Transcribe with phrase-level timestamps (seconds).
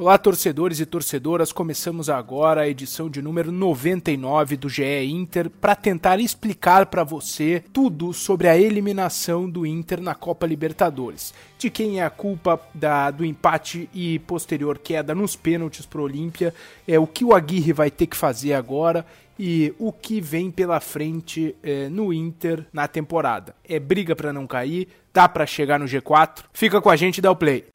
[0.00, 1.52] Olá, torcedores e torcedoras.
[1.52, 7.62] Começamos agora a edição de número 99 do GE Inter para tentar explicar para você
[7.70, 11.34] tudo sobre a eliminação do Inter na Copa Libertadores.
[11.58, 16.04] De quem é a culpa da, do empate e posterior queda nos pênaltis para o
[16.04, 16.54] Olímpia,
[16.88, 19.04] é o que o Aguirre vai ter que fazer agora
[19.38, 23.54] e o que vem pela frente é, no Inter na temporada.
[23.68, 26.44] É briga para não cair, dá para chegar no G4.
[26.54, 27.66] Fica com a gente e dá o play.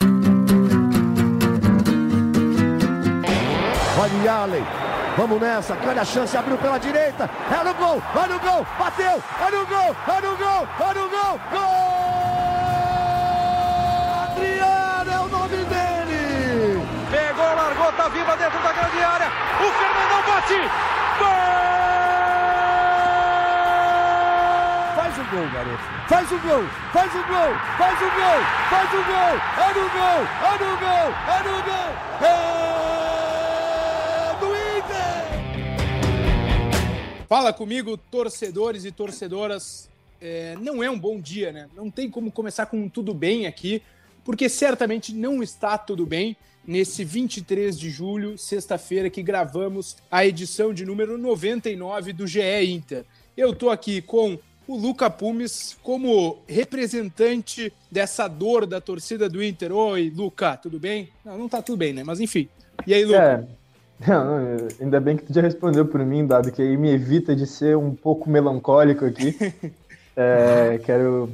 [4.06, 4.64] Olha Allen.
[5.18, 7.28] Vamos nessa, grande a chance, abriu pela direita.
[7.50, 11.10] É no gol, vai no gol, bateu, é no gol, é no gol, é no
[11.10, 11.66] gol, gol!
[14.26, 16.88] Adriano é o nome dele!
[17.10, 19.32] Pegou, largou, tá viva dentro da grande área.
[19.60, 20.70] O Fernandão bate!
[21.18, 21.56] Gol!
[24.96, 25.84] Faz o gol, garoto.
[26.08, 29.34] Faz o gol, faz o gol, faz o gol, faz o gol.
[29.58, 31.90] É no gol, é no gol, é no gol.
[32.22, 33.15] É do
[37.28, 39.90] Fala comigo, torcedores e torcedoras.
[40.22, 41.68] É, não é um bom dia, né?
[41.76, 43.82] Não tem como começar com tudo bem aqui,
[44.24, 50.74] porque certamente não está tudo bem nesse 23 de julho, sexta-feira, que gravamos a edição
[50.74, 53.06] de número 99 do GE Inter.
[53.36, 59.72] Eu tô aqui com o Luca Pumes como representante dessa dor da torcida do Inter.
[59.72, 61.10] Oi, Luca, tudo bem?
[61.24, 62.04] Não, não tá tudo bem, né?
[62.04, 62.48] Mas enfim.
[62.86, 63.48] E aí, Luca?
[63.50, 63.65] É.
[64.00, 67.36] Não, não, ainda bem que tu já respondeu por mim, dado que aí me evita
[67.36, 69.38] de ser um pouco melancólico aqui.
[70.16, 71.30] é, quero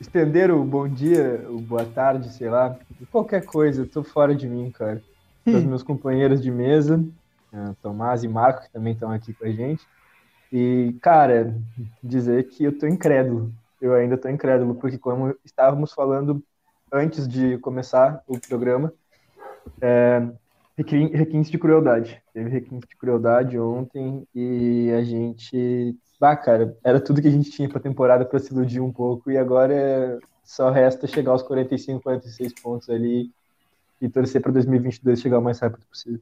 [0.00, 2.76] estender o bom dia, o boa tarde, sei lá,
[3.10, 5.02] qualquer coisa, tô fora de mim, cara.
[5.46, 7.02] Os meus companheiros de mesa,
[7.52, 9.86] é, Tomás e Marco, que também estão aqui com a gente.
[10.52, 11.54] E, cara,
[12.02, 13.52] dizer que eu tô incrédulo.
[13.80, 16.42] Eu ainda tô incrédulo, porque como estávamos falando
[16.92, 18.92] antes de começar o programa,
[19.80, 20.26] é,
[20.82, 22.22] requinte de crueldade.
[22.32, 25.96] Teve requinte de crueldade ontem e a gente.
[26.20, 29.30] Ah, cara, era tudo que a gente tinha pra temporada para se iludir um pouco
[29.30, 30.18] e agora é...
[30.44, 33.30] só resta chegar aos 45, 46 pontos ali
[34.00, 36.20] e torcer para 2022 chegar o mais rápido possível.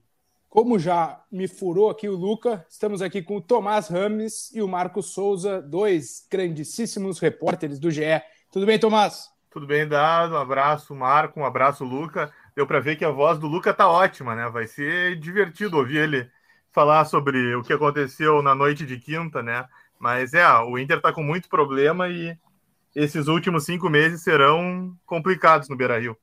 [0.49, 4.69] Como já me furou aqui o Luca, estamos aqui com o Tomás Rames e o
[4.69, 8.23] Marco Souza, dois grandíssimos repórteres do GE.
[8.50, 9.31] Tudo bem, Tomás?
[9.50, 10.34] Tudo bem, Dado.
[10.34, 11.41] Um abraço, Marco.
[11.41, 12.33] Um abraço, Luca.
[12.56, 14.49] Deu para ver que a voz do Luca tá ótima, né?
[14.49, 16.27] Vai ser divertido ouvir ele
[16.72, 19.67] falar sobre o que aconteceu na noite de quinta, né?
[20.00, 22.34] Mas é, o Inter tá com muito problema e
[22.94, 26.17] esses últimos cinco meses serão complicados no Beira Rio.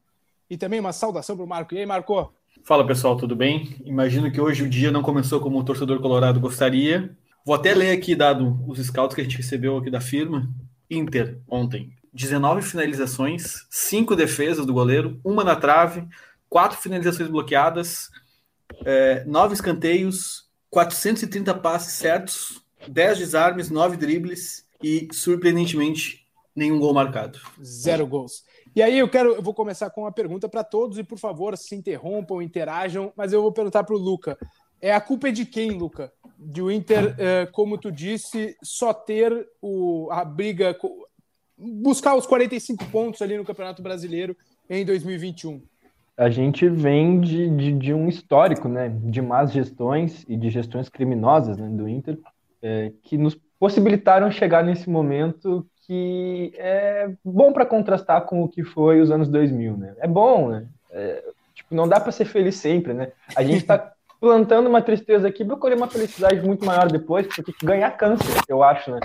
[0.49, 1.75] E também uma saudação para o Marco.
[1.75, 2.33] E aí, Marco?
[2.63, 3.75] Fala pessoal, tudo bem?
[3.85, 7.15] Imagino que hoje o dia não começou como o torcedor colorado gostaria.
[7.45, 10.49] Vou até ler aqui, dado os scouts que a gente recebeu aqui da firma.
[10.89, 16.07] Inter, ontem, 19 finalizações, 5 defesas do goleiro, uma na trave,
[16.47, 18.09] 4 finalizações bloqueadas,
[18.85, 26.25] é, 9 escanteios, 430 passes certos, 10 desarmes, 9 dribles e, surpreendentemente,
[26.55, 27.39] nenhum gol marcado.
[27.63, 28.43] Zero gols.
[28.75, 31.57] E aí eu quero, eu vou começar com uma pergunta para todos e por favor
[31.57, 34.37] se interrompam, interajam, mas eu vou perguntar para o Luca.
[34.81, 36.11] É a culpa é de quem, Luca?
[36.37, 40.77] De o Inter, é, como tu disse, só ter o, a briga,
[41.63, 44.35] buscar os 45 pontos ali no Campeonato Brasileiro
[44.69, 45.61] em 2021.
[46.15, 50.89] A gente vem de, de, de um histórico, né, de más gestões e de gestões
[50.89, 52.19] criminosas né, do Inter,
[52.61, 58.63] é, que nos possibilitaram chegar nesse momento que é bom para contrastar com o que
[58.63, 59.95] foi os anos 2000, né?
[59.99, 60.67] É bom, né?
[60.91, 63.11] É, tipo, não dá para ser feliz sempre, né?
[63.35, 67.53] A gente está plantando uma tristeza aqui para colher uma felicidade muito maior depois, porque
[67.61, 68.99] ganhar câncer, eu acho, né?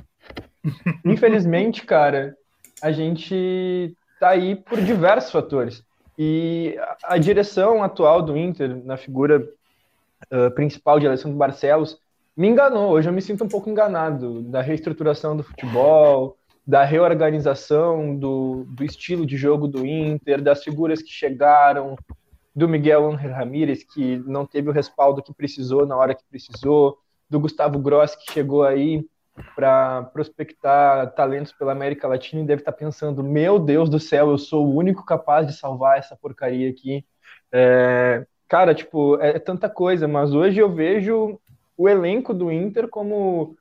[1.04, 2.36] Infelizmente, cara,
[2.82, 5.82] a gente tá aí por diversos fatores.
[6.18, 9.48] E a, a direção atual do Inter, na figura
[10.32, 11.98] uh, principal de Alessandro Barcelos,
[12.36, 12.90] me enganou.
[12.90, 18.84] Hoje eu me sinto um pouco enganado da reestruturação do futebol, da reorganização do, do
[18.84, 21.96] estilo de jogo do Inter, das figuras que chegaram,
[22.54, 26.98] do Miguel Angel Ramírez, que não teve o respaldo que precisou na hora que precisou,
[27.30, 29.04] do Gustavo Gross, que chegou aí
[29.54, 34.30] para prospectar talentos pela América Latina e deve estar tá pensando: meu Deus do céu,
[34.30, 37.04] eu sou o único capaz de salvar essa porcaria aqui.
[37.52, 41.40] É, cara, tipo, é, é tanta coisa, mas hoje eu vejo
[41.76, 43.56] o elenco do Inter como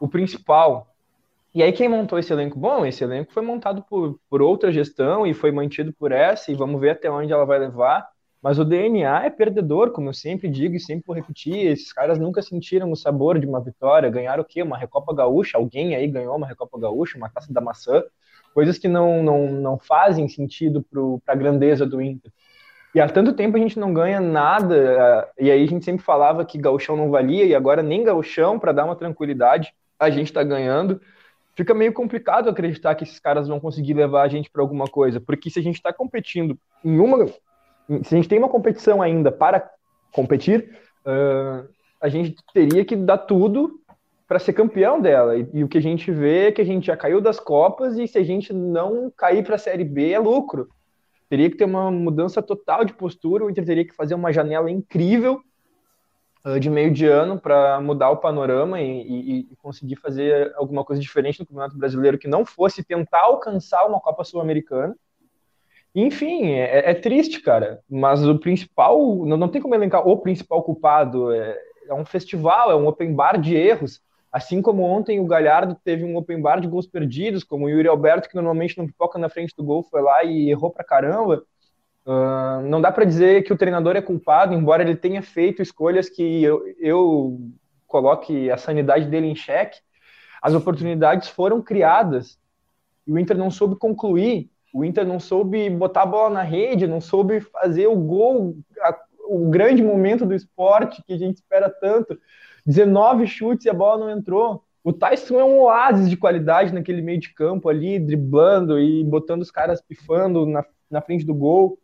[0.00, 0.90] o principal,
[1.52, 2.56] e aí, quem montou esse elenco?
[2.58, 6.54] Bom, esse elenco foi montado por, por outra gestão e foi mantido por essa, e
[6.54, 8.08] vamos ver até onde ela vai levar.
[8.42, 11.66] Mas o DNA é perdedor, como eu sempre digo e sempre vou repetir.
[11.66, 14.08] Esses caras nunca sentiram o sabor de uma vitória.
[14.08, 14.62] Ganharam o quê?
[14.62, 15.58] Uma Recopa Gaúcha?
[15.58, 18.02] Alguém aí ganhou uma Recopa Gaúcha, uma taça da maçã?
[18.54, 20.84] Coisas que não, não, não fazem sentido
[21.24, 22.32] para a grandeza do Inter.
[22.94, 26.44] E há tanto tempo a gente não ganha nada, e aí a gente sempre falava
[26.44, 30.42] que gauchão não valia, e agora nem gauchão, para dar uma tranquilidade, a gente está
[30.42, 31.00] ganhando.
[31.54, 35.20] Fica meio complicado acreditar que esses caras vão conseguir levar a gente para alguma coisa,
[35.20, 37.26] porque se a gente está competindo em uma.
[38.04, 39.68] Se a gente tem uma competição ainda para
[40.12, 41.68] competir, uh,
[42.00, 43.80] a gente teria que dar tudo
[44.30, 45.36] para ser campeão dela.
[45.36, 47.98] E, e, o que a gente vê é que a gente já caiu das Copas
[47.98, 50.68] e se a gente não cair para a Série B é lucro.
[51.28, 54.70] Teria que ter uma mudança total de postura, o Inter teria que fazer uma janela
[54.70, 55.40] incrível
[56.44, 60.84] uh, de meio de ano para mudar o panorama e, e, e, conseguir fazer alguma
[60.84, 64.94] coisa diferente no Campeonato Brasileiro que não fosse tentar alcançar uma Copa Sul-Americana.
[65.94, 67.80] Enfim, é, é, triste, cara.
[67.88, 71.32] Mas o principal, não, não tem como elencar o principal culpado.
[71.32, 71.58] É,
[71.88, 74.00] é um festival, é um open bar de erros.
[74.32, 77.88] Assim como ontem o Galhardo teve um open bar de gols perdidos, como o Yuri
[77.88, 81.44] Alberto, que normalmente não pipoca na frente do gol, foi lá e errou pra caramba.
[82.06, 86.08] Uh, não dá para dizer que o treinador é culpado, embora ele tenha feito escolhas
[86.08, 87.40] que eu, eu
[87.86, 89.80] coloque a sanidade dele em xeque.
[90.40, 92.38] As oportunidades foram criadas
[93.06, 94.48] e o Inter não soube concluir.
[94.72, 98.96] O Inter não soube botar a bola na rede, não soube fazer o gol, a,
[99.28, 102.18] o grande momento do esporte que a gente espera tanto.
[102.66, 104.64] 19 chutes e a bola não entrou.
[104.82, 109.42] O Tyson é um oásis de qualidade naquele meio de campo ali, driblando e botando
[109.42, 111.78] os caras pifando na, na frente do gol.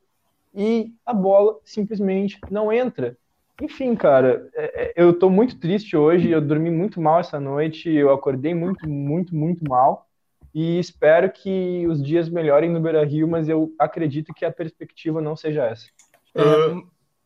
[0.54, 3.16] E a bola simplesmente não entra.
[3.60, 6.30] Enfim, cara, é, é, eu tô muito triste hoje.
[6.30, 7.90] Eu dormi muito mal essa noite.
[7.90, 10.05] Eu acordei muito, muito, muito mal.
[10.56, 15.20] E espero que os dias melhorem no Beira Rio, mas eu acredito que a perspectiva
[15.20, 15.86] não seja essa.
[16.34, 16.82] Uh,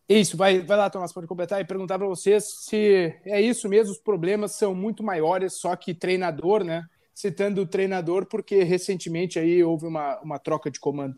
[0.09, 3.93] isso, vai, vai lá, Tomás, pode completar e perguntar para vocês se é isso mesmo,
[3.93, 6.85] os problemas são muito maiores, só que treinador, né?
[7.15, 11.15] Citando o treinador, porque recentemente aí houve uma, uma troca de comando.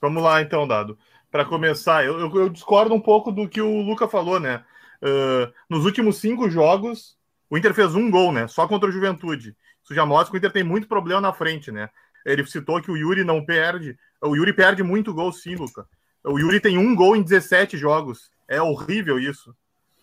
[0.00, 0.98] Vamos lá, então, Dado.
[1.30, 4.64] Para começar, eu, eu, eu, discordo um pouco do que o Luca falou, né?
[5.00, 7.16] Uh, nos últimos cinco jogos,
[7.48, 8.48] o Inter fez um gol, né?
[8.48, 9.54] Só contra o Juventude.
[9.84, 11.90] Isso já mostra que o Inter tem muito problema na frente, né?
[12.24, 13.96] Ele citou que o Yuri não perde.
[14.20, 15.86] O Yuri perde muito gol, sim, Luca.
[16.24, 18.30] O Yuri tem um gol em 17 jogos.
[18.48, 19.54] É horrível isso.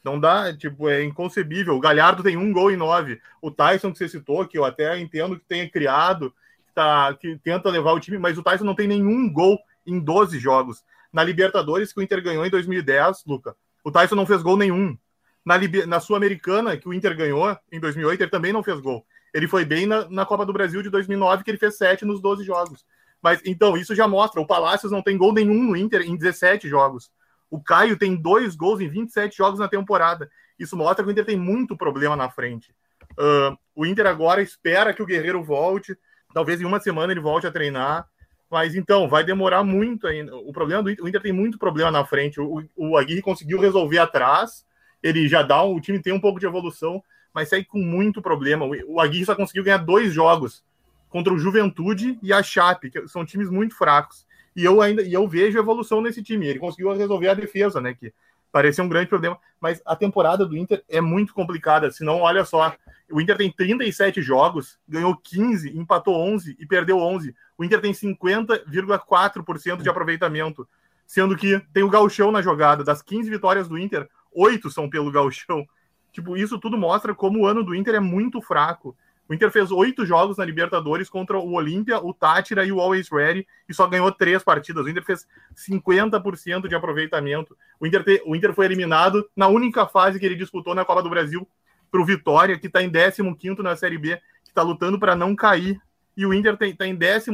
[0.04, 1.76] Não dá, tipo, é inconcebível.
[1.76, 3.20] O Galhardo tem um gol em nove.
[3.42, 6.32] O Tyson, que você citou, que eu até entendo que tenha criado,
[6.68, 10.00] que, tá, que tenta levar o time, mas o Tyson não tem nenhum gol em
[10.00, 10.84] 12 jogos.
[11.12, 14.98] Na Libertadores, que o Inter ganhou em 2010, Luca, o Tyson não fez gol nenhum.
[15.44, 15.56] Na,
[15.88, 19.06] na Sul-Americana, que o Inter ganhou em 2008, ele também não fez gol.
[19.34, 22.22] Ele foi bem na, na Copa do Brasil de 2009, que ele fez sete nos
[22.22, 22.86] 12 jogos.
[23.22, 26.68] Mas então, isso já mostra: o Palácios não tem gol nenhum no Inter em 17
[26.68, 27.12] jogos.
[27.50, 30.30] O Caio tem dois gols em 27 jogos na temporada.
[30.58, 32.74] Isso mostra que o Inter tem muito problema na frente.
[33.12, 35.98] Uh, o Inter agora espera que o Guerreiro volte.
[36.34, 38.08] Talvez em uma semana ele volte a treinar.
[38.50, 40.36] Mas então, vai demorar muito ainda.
[40.36, 42.40] O problema do Inter, o Inter tem muito problema na frente.
[42.40, 44.66] O, o Aguirre conseguiu resolver atrás.
[45.04, 45.62] Ele já dá.
[45.62, 48.66] O time tem um pouco de evolução, mas segue com muito problema.
[48.66, 50.64] O, Aguirre só conseguiu ganhar dois jogos
[51.10, 54.26] contra o Juventude e a Chape, que são times muito fracos.
[54.56, 56.48] E eu ainda e eu vejo evolução nesse time.
[56.48, 57.94] Ele conseguiu resolver a defesa, né?
[57.94, 58.14] Que
[58.52, 59.40] parecia um grande problema.
[59.60, 61.90] Mas a temporada do Inter é muito complicada.
[61.92, 62.76] Se não, olha só.
[63.10, 67.36] O Inter tem 37 jogos, ganhou 15, empatou 11 e perdeu 11.
[67.58, 70.68] O Inter tem 50,4% de aproveitamento,
[71.06, 72.84] sendo que tem o Gauchão na jogada.
[72.86, 75.68] Das 15 vitórias do Inter, 8 são pelo Gauchão.
[76.12, 78.96] Tipo, isso tudo mostra como o ano do Inter é muito fraco.
[79.32, 83.10] O Inter fez oito jogos na Libertadores contra o Olímpia, o Tátira e o Always
[83.10, 84.86] Ready e só ganhou três partidas.
[84.86, 85.26] O Inter fez
[85.56, 87.56] 50% de aproveitamento.
[87.80, 91.02] O Inter, te, o Inter foi eliminado na única fase que ele disputou na Copa
[91.02, 91.48] do Brasil
[91.90, 95.34] para o Vitória, que está em 15 na Série B, que está lutando para não
[95.34, 95.80] cair.
[96.18, 97.32] E o Inter está em 13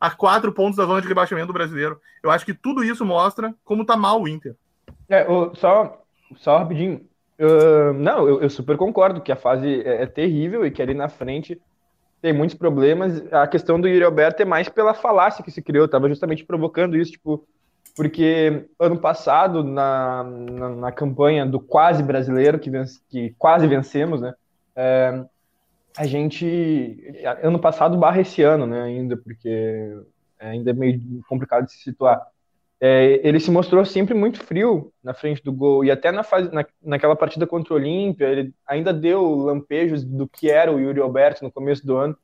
[0.00, 2.00] a quatro pontos da zona de rebaixamento do brasileiro.
[2.22, 4.56] Eu acho que tudo isso mostra como está mal o Inter.
[5.08, 6.02] É, só,
[6.36, 7.07] só rapidinho,
[7.94, 11.08] Não, eu, eu, super concordo que a fase é, é, terrível e que ali na
[11.08, 11.60] frente
[12.20, 13.22] tem muitos problemas.
[13.32, 16.96] A questão do Yuri Alberto é mais pela falácia que se criou, estava justamente provocando
[16.96, 17.46] isso, tipo,
[17.94, 24.20] porque ano passado, na, na, na campanha do quase brasileiro, que, vence, que quase vencemos,
[24.20, 24.34] né?
[24.74, 25.24] É,
[25.96, 27.02] a gente.
[27.42, 29.96] Ano passado barra esse ano, né, ainda, porque
[30.38, 32.24] ainda é meio complicado de se situar
[32.80, 35.84] é, ele se mostrou sempre muito frio na frente do gol.
[35.84, 40.28] E até na fase, na, naquela partida contra o Olímpia, ele ainda deu lampejos do
[40.28, 42.16] que era o Yuri Alberto no começo do ano.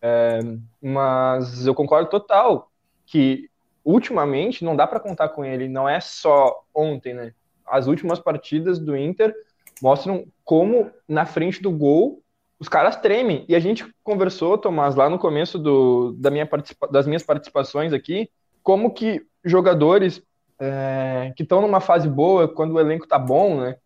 [0.00, 0.38] É,
[0.80, 2.70] mas eu concordo total
[3.04, 3.50] que
[3.84, 5.68] ultimamente não dá para contar com ele.
[5.68, 7.34] Não é só ontem, né?
[7.66, 9.34] As últimas partidas do Inter
[9.82, 12.22] mostram como na frente do gol
[12.58, 13.44] os caras tremem.
[13.48, 16.48] E a gente conversou, Tomás, lá no começo do, da minha
[16.90, 18.30] das minhas participações aqui,
[18.62, 20.22] como que jogadores
[20.60, 23.76] é, que estão numa fase boa, quando o elenco tá bom, né?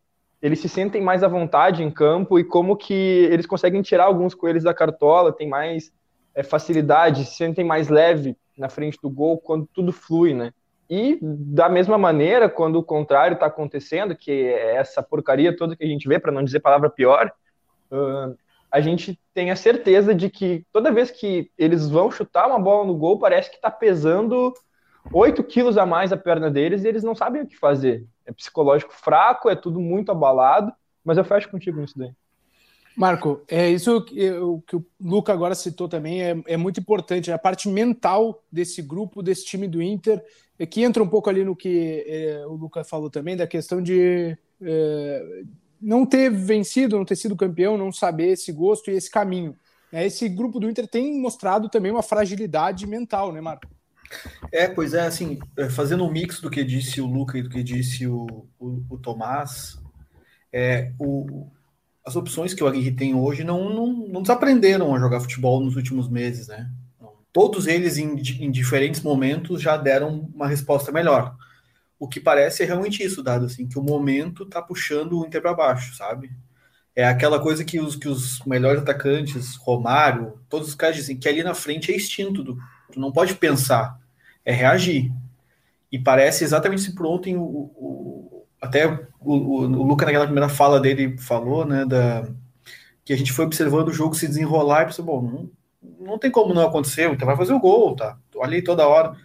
[0.40, 2.95] Eles se sentem mais à vontade em campo e como que
[3.31, 5.92] eles conseguem tirar alguns coelhos da cartola, tem mais
[6.35, 10.52] é, facilidade, se sentem mais leve na frente do gol quando tudo flui, né?
[10.90, 15.85] E da mesma maneira, quando o contrário está acontecendo, que é essa porcaria toda que
[15.85, 17.33] a gente vê, para não dizer palavra pior,
[17.90, 18.37] uh,
[18.71, 22.87] a gente tem a certeza de que toda vez que eles vão chutar uma bola
[22.87, 24.52] no gol, parece que está pesando
[25.11, 28.06] 8 quilos a mais a perna deles e eles não sabem o que fazer.
[28.26, 30.73] É psicológico fraco, é tudo muito abalado,
[31.04, 32.12] mas eu fecho contigo nisso daí.
[32.97, 34.14] Marco, é isso que,
[34.66, 39.23] que o Luca agora citou também é, é muito importante, a parte mental desse grupo,
[39.23, 40.23] desse time do Inter,
[40.59, 43.82] é que entra um pouco ali no que é, o Luca falou também, da questão
[43.82, 45.42] de é,
[45.80, 49.56] não ter vencido, não ter sido campeão, não saber esse gosto e esse caminho.
[49.90, 53.66] É, esse grupo do Inter tem mostrado também uma fragilidade mental, né, Marco?
[54.50, 57.49] É, pois é, assim, é, fazendo um mix do que disse o Luca e do
[57.49, 59.78] que disse o, o, o Tomás,
[60.52, 61.50] é, o,
[62.04, 65.76] as opções que o Aguirre tem hoje não, não, não desaprenderam a jogar futebol nos
[65.76, 66.71] últimos meses, né?
[67.33, 71.35] Todos eles, em, em diferentes momentos, já deram uma resposta melhor.
[71.99, 75.40] O que parece é realmente isso, dado assim, que o momento tá puxando o Inter
[75.40, 76.31] para baixo, sabe?
[76.95, 81.26] É aquela coisa que os, que os melhores atacantes, Romário, todos os caras dizem que
[81.28, 82.59] ali na frente é instinto,
[82.92, 83.99] tu não pode pensar,
[84.44, 85.12] é reagir.
[85.90, 90.49] E parece exatamente se por ontem o, o, até o, o, o Luca naquela primeira
[90.49, 92.26] fala dele falou, né, da,
[93.04, 95.50] que a gente foi observando o jogo se desenrolar e pensou, bom, não,
[96.06, 98.18] não tem como não acontecer, então vai fazer o gol, tá?
[98.30, 99.16] Tô ali toda hora.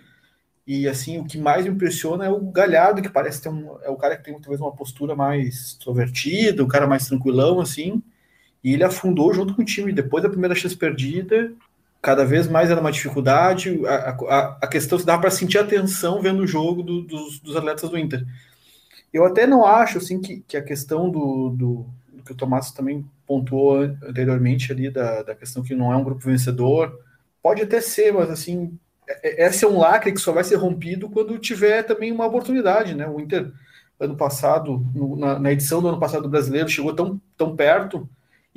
[0.66, 3.90] E assim, o que mais me impressiona é o Galhardo, que parece ter um, é
[3.90, 8.04] o cara que tem talvez uma postura mais extrovertida, o cara mais tranquilão, assim,
[8.62, 9.94] e ele afundou junto com o time.
[9.94, 11.54] Depois da primeira chance perdida,
[12.02, 13.86] cada vez mais era uma dificuldade.
[13.86, 17.40] A, a, a questão se dá para sentir a tensão vendo o jogo do, dos,
[17.40, 18.26] dos atletas do Inter.
[19.12, 22.72] Eu até não acho assim que, que a questão do, do, do, que o Tomás
[22.72, 27.00] também pontuou anteriormente ali da, da questão que não é um grupo vencedor
[27.42, 28.78] pode até ser, mas assim
[29.08, 32.26] é, é, esse é um lacre que só vai ser rompido quando tiver também uma
[32.26, 33.08] oportunidade, né?
[33.08, 33.52] O Inter
[34.00, 38.08] ano passado no, na, na, edição do ano passado do Brasileiro chegou tão, tão perto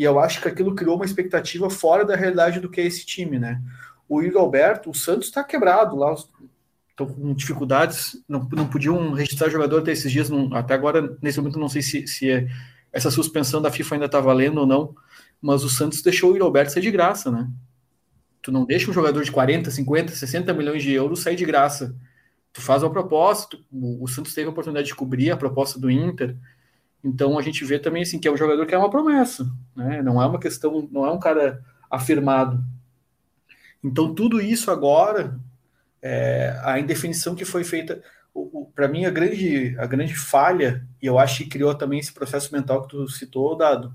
[0.01, 3.05] e eu acho que aquilo criou uma expectativa fora da realidade do que é esse
[3.05, 3.61] time, né?
[4.09, 6.15] O Igor Alberto, o Santos está quebrado lá,
[6.89, 11.39] estão com dificuldades, não, não podiam registrar jogador até esses dias, não, até agora, nesse
[11.39, 12.49] momento, não sei se, se é,
[12.91, 14.95] essa suspensão da FIFA ainda está valendo ou não,
[15.39, 17.47] mas o Santos deixou o Roberto sair de graça, né?
[18.41, 21.95] Tu não deixa um jogador de 40, 50, 60 milhões de euros sair de graça.
[22.55, 26.39] Tu faz uma proposta, o Santos teve a oportunidade de cobrir a proposta do Inter,
[27.03, 30.03] então a gente vê também assim que é um jogador que é uma promessa, né?
[30.03, 32.63] Não é uma questão, não é um cara afirmado.
[33.83, 35.39] Então tudo isso agora
[36.03, 38.03] é, a indefinição que foi feita,
[38.75, 42.53] para mim, a grande, a grande falha, e eu acho que criou também esse processo
[42.53, 43.95] mental que tu citou, Dado,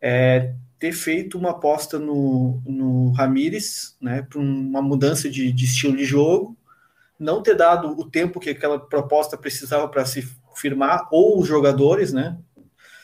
[0.00, 5.96] é ter feito uma aposta no, no Ramires, né, para uma mudança de, de estilo
[5.96, 6.56] de jogo,
[7.18, 10.28] não ter dado o tempo que aquela proposta precisava para se
[10.62, 12.38] firmar, ou os jogadores, né?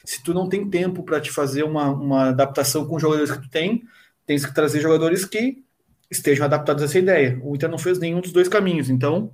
[0.04, 3.42] Se tu não tem tempo para te fazer uma, uma adaptação com os jogadores que
[3.42, 3.82] tu tem,
[4.24, 5.62] tens que trazer jogadores que
[6.10, 7.38] estejam adaptados a essa ideia.
[7.42, 9.30] O Inter não fez nenhum dos dois caminhos, então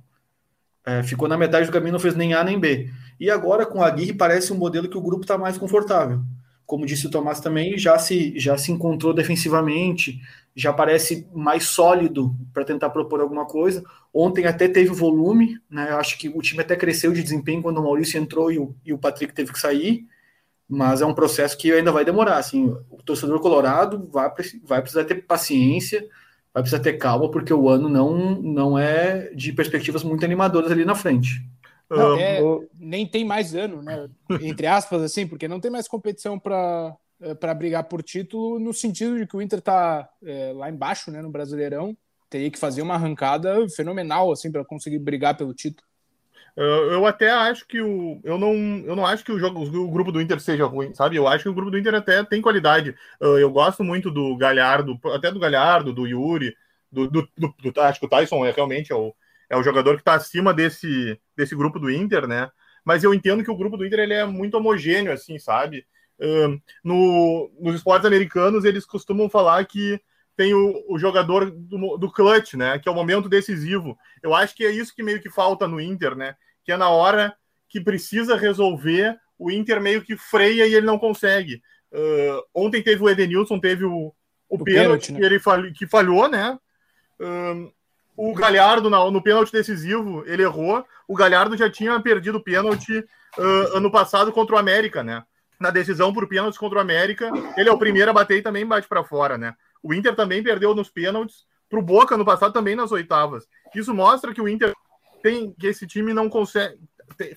[0.85, 2.91] é, ficou na metade do caminho, não fez nem A nem B.
[3.19, 6.21] E agora com a Aguirre parece um modelo que o grupo está mais confortável.
[6.65, 10.19] Como disse o Tomás também, já se, já se encontrou defensivamente,
[10.55, 13.83] já parece mais sólido para tentar propor alguma coisa.
[14.13, 15.91] Ontem até teve volume, né?
[15.91, 18.93] Acho que o time até cresceu de desempenho quando o Maurício entrou e o, e
[18.93, 20.05] o Patrick teve que sair,
[20.67, 22.37] mas é um processo que ainda vai demorar.
[22.37, 24.31] Assim, o torcedor colorado vai,
[24.63, 26.07] vai precisar ter paciência
[26.55, 30.85] vai precisar ter calma, porque o ano não, não é de perspectivas muito animadoras ali
[30.85, 31.45] na frente.
[31.89, 32.41] Não, é,
[32.79, 34.09] nem tem mais ano, né?
[34.41, 38.73] Entre aspas, assim, porque não tem mais competição para é, para brigar por título, no
[38.73, 41.95] sentido de que o Inter está é, lá embaixo, né, no Brasileirão,
[42.29, 45.87] teria que fazer uma arrancada fenomenal assim para conseguir brigar pelo título.
[46.57, 48.21] Eu até acho que o.
[48.23, 48.53] Eu não,
[48.85, 51.17] eu não acho que o, jogo, o grupo do Inter seja ruim, sabe?
[51.17, 52.95] Eu acho que o grupo do Inter até tem qualidade.
[53.19, 56.55] Eu gosto muito do Galhardo, até do Galhardo, do Yuri,
[56.89, 59.13] do, do, do, do acho que o Tyson é realmente é o,
[59.49, 62.49] é o jogador que está acima desse, desse grupo do Inter, né?
[62.83, 65.85] Mas eu entendo que o grupo do Inter ele é muito homogêneo, assim, sabe?
[66.83, 69.99] no, nos esportes americanos, eles costumam falar que
[70.35, 72.77] tem o, o jogador do, do clutch, né?
[72.77, 73.97] Que é o momento decisivo.
[74.21, 76.35] Eu acho que é isso que meio que falta no Inter, né?
[76.63, 77.35] Que é na hora
[77.69, 81.61] que precisa resolver, o Inter meio que freia e ele não consegue.
[81.91, 84.13] Uh, ontem teve o Edenilson, teve o,
[84.49, 85.19] o, o pênalti, pênalti né?
[85.19, 86.57] que ele falhou, que falhou, né?
[87.19, 87.71] Uh,
[88.17, 90.85] o Galhardo no, no pênalti decisivo, ele errou.
[91.07, 95.23] O Galhardo já tinha perdido o pênalti uh, ano passado contra o América, né?
[95.59, 98.65] Na decisão por pênaltis contra o América, ele é o primeiro a bater e também
[98.65, 99.53] bate para fora, né?
[99.81, 103.45] O Inter também perdeu nos pênaltis para o Boca no passado também nas oitavas.
[103.73, 104.73] Isso mostra que o Inter
[105.21, 106.79] tem que esse time não consegue.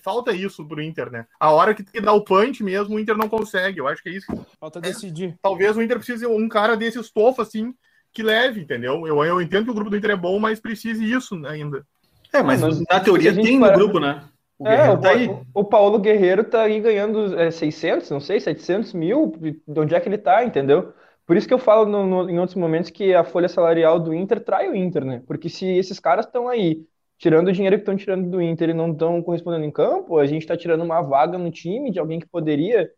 [0.03, 1.27] Falta isso pro Inter, né?
[1.39, 3.79] A hora que tem que dar o punch mesmo, o Inter não consegue.
[3.79, 4.27] Eu acho que é isso.
[4.59, 5.37] Falta decidir.
[5.41, 7.73] Talvez o Inter precise um cara desse estofo assim
[8.13, 9.05] que leve, entendeu?
[9.07, 11.85] Eu, eu entendo que o grupo do Inter é bom, mas precise isso ainda.
[12.33, 14.23] É, mas, mas na teoria tem no grupo, né?
[14.57, 15.29] O é, o, tá aí.
[15.53, 19.33] o Paulo Guerreiro tá aí ganhando é, 600, não sei, 700 mil.
[19.39, 20.93] De onde é que ele tá, entendeu?
[21.25, 24.13] Por isso que eu falo no, no, em outros momentos que a folha salarial do
[24.13, 25.23] Inter trai o Inter, né?
[25.25, 26.85] Porque se esses caras estão aí
[27.17, 30.25] tirando o dinheiro que estão tirando do Inter e não estão correspondendo em campo, a
[30.25, 32.93] gente está tirando uma vaga no time de alguém que poderia estar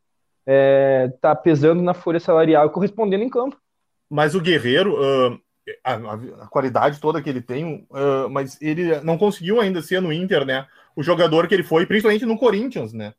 [0.48, 3.58] é, tá pesando na folha salarial e correspondendo em campo.
[4.12, 5.40] Mas o Guerreiro, uh,
[5.82, 10.12] a, a, qualidade toda que ele tem, uh, mas ele não conseguiu ainda ser no
[10.12, 10.68] Inter, né?
[10.94, 13.14] O jogador que ele foi, principalmente no Corinthians, né?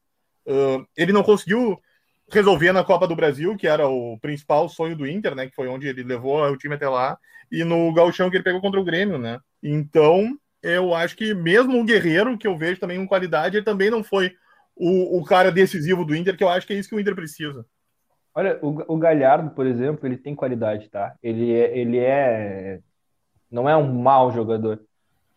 [0.46, 1.80] Uh, ele não conseguiu
[2.30, 5.46] resolver na Copa do Brasil, que era o principal sonho do Inter, né?
[5.46, 7.16] Que foi onde ele levou o time até lá,
[7.50, 9.40] e no Gauchão que ele pegou contra o Grêmio, né?
[9.62, 13.90] Então, eu acho que mesmo o Guerreiro, que eu vejo também com qualidade, ele também
[13.90, 14.34] não foi
[14.76, 17.14] o, o cara decisivo do Inter, que eu acho que é isso que o Inter
[17.14, 17.64] precisa.
[18.35, 21.15] Olha, o, o Galhardo, por exemplo, ele tem qualidade, tá?
[21.23, 22.81] Ele é, ele é.
[23.51, 24.81] Não é um mau jogador.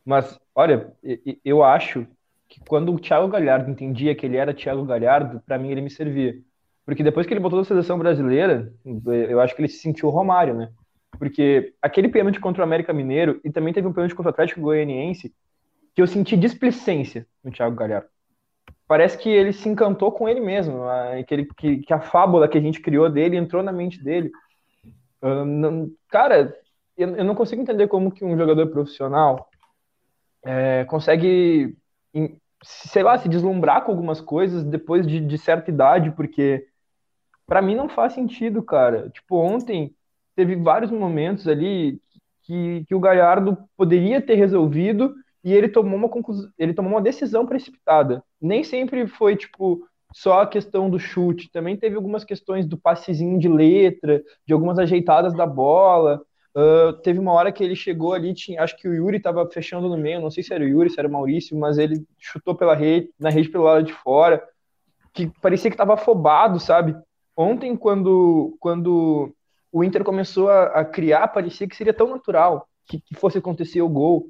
[0.06, 0.94] Mas, olha,
[1.44, 2.08] eu acho
[2.48, 5.90] que quando o Thiago Galhardo entendia que ele era Thiago Galhardo, para mim ele me
[5.90, 6.36] servia.
[6.86, 8.72] Porque depois que ele botou da seleção brasileira,
[9.30, 10.72] eu acho que ele se sentiu Romário, né?
[11.18, 14.62] Porque aquele pênalti contra o América Mineiro e também teve um pênalti contra o Atlético
[14.62, 15.34] Goianiense
[15.96, 18.08] que eu senti displicência no Thiago Galhardo.
[18.88, 22.62] Parece que ele se encantou com ele mesmo, aquele, que, que a fábula que a
[22.62, 24.32] gente criou dele entrou na mente dele.
[25.22, 26.56] Não, cara,
[26.96, 29.50] eu, eu, não consigo entender como que um jogador profissional
[30.44, 31.75] é, consegue,
[32.63, 36.68] sei lá, se deslumbrar com algumas coisas depois de, de certa idade, porque
[37.48, 39.09] para mim não faz sentido, cara.
[39.09, 39.96] Tipo, ontem
[40.36, 42.00] teve vários momentos ali
[42.44, 47.01] que, que o Galhardo poderia ter resolvido e ele tomou uma conclusão, ele tomou uma
[47.01, 48.24] decisão precipitada.
[48.42, 53.38] Nem sempre foi tipo só a questão do chute, também teve algumas questões do passezinho
[53.38, 56.22] de letra, de algumas ajeitadas da bola.
[56.55, 59.88] Uh, teve uma hora que ele chegou ali, tinha, acho que o Yuri estava fechando
[59.88, 62.55] no meio, não sei se era o Yuri, se era o Maurício, mas ele chutou
[62.55, 64.42] pela rede, na rede pelo lado de fora,
[65.14, 66.96] que parecia que estava afobado, sabe?
[67.38, 69.36] Ontem, quando, quando
[69.72, 73.81] o Inter começou a, a criar, parecia que seria tão natural que, que, fosse acontecer
[73.81, 74.27] o gol.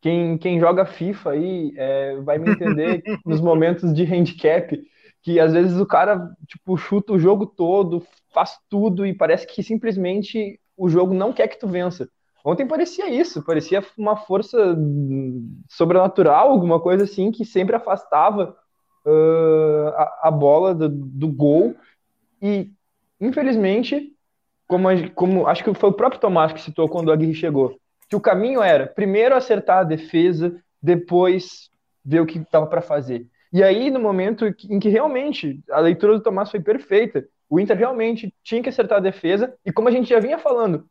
[0.00, 4.80] Quem, quem joga FIFA aí é, vai me entender nos momentos de handicap,
[5.22, 9.62] que às vezes o cara tipo, chuta o jogo todo, faz tudo e parece que
[9.62, 12.08] simplesmente o jogo não quer que tu vença.
[12.44, 14.76] Ontem parecia isso, parecia uma força
[15.68, 18.56] sobrenatural, alguma coisa assim, que sempre afastava
[19.04, 21.74] uh, a, a, bola do, do gol.
[22.40, 22.70] E,
[23.20, 24.14] infelizmente,
[24.68, 27.76] como, como acho que foi o próprio Tomás que citou quando o Aguirre chegou,
[28.08, 31.70] que o caminho era primeiro acertar a defesa, depois
[32.04, 33.26] ver o que estava para fazer.
[33.52, 37.76] E aí, no momento em que realmente a leitura do Tomás foi perfeita, o Inter
[37.76, 40.86] realmente tinha que acertar a defesa, e como a gente já vinha falando,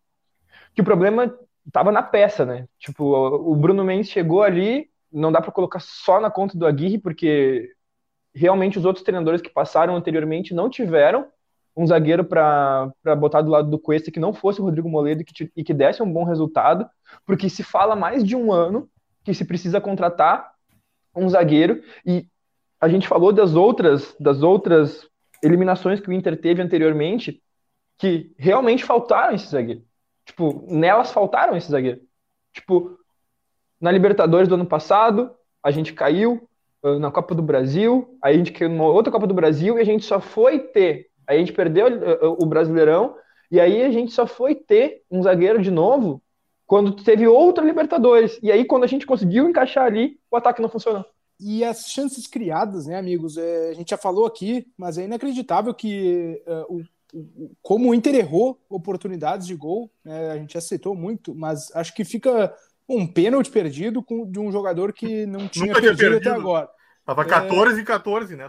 [0.73, 2.67] que o problema estava na peça, né?
[2.79, 6.97] Tipo, o Bruno Mendes chegou ali, não dá para colocar só na conta do Aguirre,
[6.97, 7.71] porque
[8.33, 11.27] realmente os outros treinadores que passaram anteriormente não tiveram
[11.77, 15.23] um zagueiro para botar do lado do Cuesta que não fosse o Rodrigo Moledo e
[15.23, 16.89] que, e que desse um bom resultado,
[17.23, 18.89] porque se fala mais de um ano
[19.23, 20.51] que se precisa contratar
[21.15, 22.25] um zagueiro e
[22.81, 25.07] a gente falou das outras das outras
[25.43, 27.41] eliminações que o Inter teve anteriormente
[27.99, 29.83] que realmente faltaram esse zagueiro.
[30.25, 32.01] Tipo, nelas faltaram esse zagueiro.
[32.53, 32.97] Tipo,
[33.79, 35.31] na Libertadores do ano passado,
[35.63, 36.47] a gente caiu
[36.83, 39.81] uh, na Copa do Brasil, aí a gente caiu numa outra Copa do Brasil e
[39.81, 43.15] a gente só foi ter Aí a gente perdeu eh, o Brasileirão
[43.51, 46.21] e aí a gente só foi ter um zagueiro de novo
[46.65, 48.39] quando teve outra Libertadores.
[48.41, 51.05] E aí quando a gente conseguiu encaixar ali, o ataque não funcionou.
[51.39, 53.37] E as chances criadas, né, amigos?
[53.37, 56.81] É, a gente já falou aqui, mas é inacreditável que uh,
[57.13, 61.73] o, o, como o Inter errou oportunidades de gol, né, a gente aceitou muito, mas
[61.75, 62.53] acho que fica
[62.89, 66.69] um pênalti perdido com, de um jogador que não tinha perdido, perdido, até agora.
[67.05, 67.81] Tava 14 é...
[67.81, 68.47] e 14, né,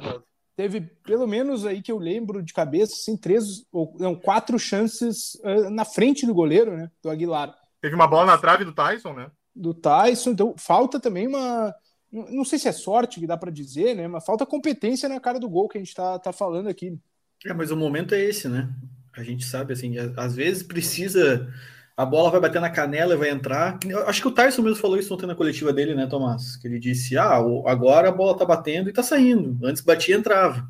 [0.59, 5.37] teve pelo menos aí que eu lembro de cabeça, assim, três ou não, quatro chances
[5.37, 6.90] uh, na frente do goleiro, né?
[7.01, 7.55] Do Aguilar.
[7.81, 9.31] Teve uma bola na trave do Tyson, né?
[9.55, 11.73] Do Tyson, então falta também uma.
[12.11, 14.09] Não sei se é sorte que dá para dizer, né?
[14.09, 16.99] Mas falta competência na cara do gol que a gente tá, tá falando aqui.
[17.47, 18.68] É, mas o momento é esse, né?
[19.16, 21.55] A gente sabe, assim, às vezes precisa
[21.99, 23.77] a bola vai bater na canela e vai entrar.
[24.07, 26.55] Acho que o Tyson mesmo falou isso ontem na coletiva dele, né, Tomás?
[26.57, 29.59] Que ele disse: ah, agora a bola tá batendo e tá saindo.
[29.67, 30.65] Antes batia e entrava.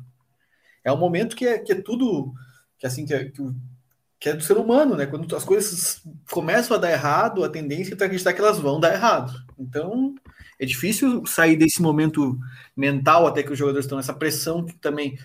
[0.83, 2.33] É um momento que é, que é tudo.
[2.79, 3.31] Que assim, que é,
[4.19, 5.05] que, é do ser humano, né?
[5.05, 8.91] Quando as coisas começam a dar errado, a tendência é acreditar que elas vão dar
[8.91, 9.31] errado.
[9.59, 10.15] Então,
[10.59, 12.39] é difícil sair desse momento
[12.75, 15.15] mental até que os jogadores estão nessa pressão que também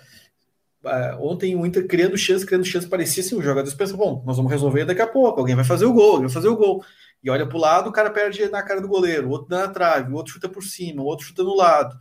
[1.21, 4.51] ontem o Inter criando chance, criando chance, parecia assim, os jogadores pensam, bom, nós vamos
[4.51, 6.85] resolver daqui a pouco, alguém vai fazer o gol, alguém vai fazer o gol.
[7.23, 9.67] E olha para o lado, o cara perde na cara do goleiro, o outro dá
[9.67, 11.99] na trave, o outro chuta por cima, o outro chuta no lado.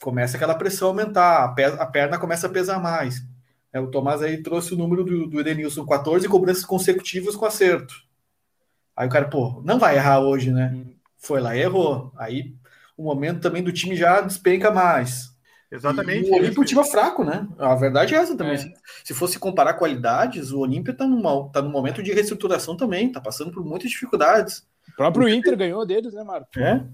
[0.00, 3.22] Começa aquela pressão a aumentar, a, pe a perna começa a pesar mais.
[3.72, 7.94] É, o Tomás aí trouxe o número do, do Edenilson, 14 cobranças consecutivas com acerto.
[8.96, 10.84] Aí o cara, pô, não vai errar hoje, né?
[11.18, 12.12] Foi lá e errou.
[12.16, 12.54] Aí
[12.96, 15.33] o momento também do time já despenca mais.
[15.74, 16.28] Exatamente.
[16.28, 17.48] E o Olímpio é um time fraco, né?
[17.58, 18.54] A verdade é essa também.
[18.54, 18.74] É.
[19.02, 23.20] Se fosse comparar qualidades, o Olímpio está numa, tá num momento de reestruturação também, está
[23.20, 24.64] passando por muitas dificuldades.
[24.88, 26.48] O próprio Inter ganhou deles, né, Marco?
[26.56, 26.84] É.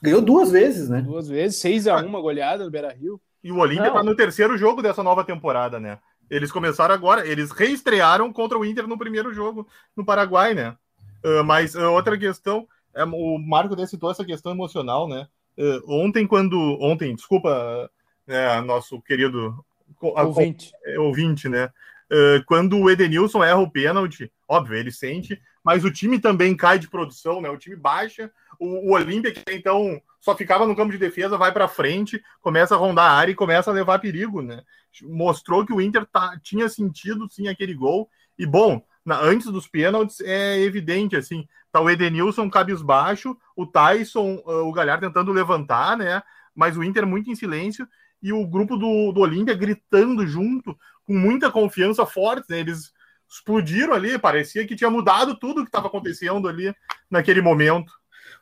[0.00, 1.00] Ganhou duas vezes, né?
[1.00, 3.20] Duas vezes, 6 a 1 uma goleada no Beira Rio.
[3.42, 5.98] E o Olímpia está no terceiro jogo dessa nova temporada, né?
[6.30, 10.76] Eles começaram agora, eles reestrearam contra o Inter no primeiro jogo no Paraguai, né?
[11.24, 15.26] Uh, mas uh, outra questão, é, o Marco até citou essa questão emocional, né?
[15.58, 16.56] Uh, ontem, quando.
[16.80, 17.90] Ontem, desculpa,
[18.28, 19.64] né, nosso querido
[20.00, 21.70] ouvinte, a, ouvinte né?
[22.10, 26.78] Uh, quando o Edenilson erra o pênalti, óbvio, ele sente, mas o time também cai
[26.78, 27.50] de produção, né?
[27.50, 31.52] O time baixa, o, o Olímpia, que então só ficava no campo de defesa, vai
[31.52, 34.62] para frente, começa a rondar a área e começa a levar perigo, né?
[35.02, 38.08] Mostrou que o Inter tá, tinha sentido sim aquele gol.
[38.38, 44.42] E bom, na, antes dos pênaltis é evidente assim, tá o Edenilson cabisbaixo, o Tyson,
[44.46, 46.22] uh, o Galhardo tentando levantar, né?
[46.54, 47.86] Mas o Inter muito em silêncio
[48.22, 52.60] e o grupo do, do Olímpia gritando junto, com muita confiança forte, né?
[52.60, 52.92] Eles
[53.30, 56.74] explodiram ali, parecia que tinha mudado tudo que estava acontecendo ali
[57.10, 57.92] naquele momento.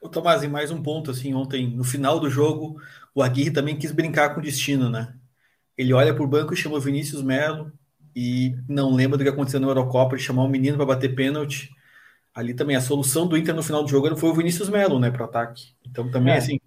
[0.00, 2.80] O Tomás, e mais um ponto, assim, ontem, no final do jogo,
[3.14, 5.14] o Aguirre também quis brincar com o destino, né?
[5.76, 7.72] Ele olha para o banco e chama o Vinícius Melo
[8.14, 11.70] e não lembra do que aconteceu na Eurocopa, de chamar o menino para bater pênalti.
[12.34, 15.10] Ali também a solução do Inter no final do jogo foi o Vinícius Melo, né,
[15.10, 15.74] para o ataque.
[15.86, 16.38] Então também, é.
[16.38, 16.60] assim,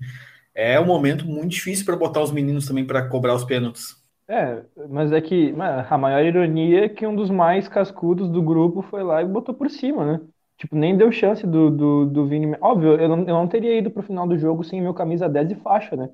[0.59, 3.95] é um momento muito difícil para botar os meninos também para cobrar os pênaltis.
[4.27, 5.53] É, mas é que
[5.89, 9.55] a maior ironia é que um dos mais cascudos do grupo foi lá e botou
[9.55, 10.27] por cima, né?
[10.55, 12.55] Tipo, nem deu chance do, do, do Vini.
[12.61, 15.51] Óbvio, eu não, eu não teria ido pro final do jogo sem meu camisa 10
[15.51, 16.09] e faixa, né?